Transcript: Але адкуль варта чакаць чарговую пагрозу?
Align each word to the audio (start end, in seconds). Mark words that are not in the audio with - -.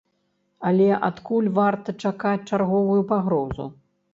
Але 0.69 0.87
адкуль 1.09 1.51
варта 1.59 1.95
чакаць 2.07 2.47
чарговую 2.55 2.99
пагрозу? 3.13 3.71